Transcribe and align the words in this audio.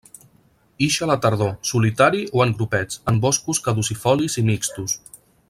Ix 0.85 0.95
a 1.05 1.09
la 1.11 1.17
tardor, 1.25 1.51
solitari 1.71 2.23
o 2.39 2.43
en 2.47 2.55
grupets, 2.61 3.01
en 3.13 3.21
boscos 3.27 3.61
caducifolis 3.69 4.41
i 4.45 4.47
mixtos. 4.51 4.99